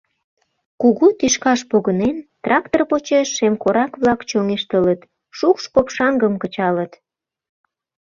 [0.81, 5.01] Кугу тӱшкаш погынен, трактор почеш шемкорак-влак чоҥештылыт,
[5.37, 6.91] шукш-копшаҥгым кычалыт.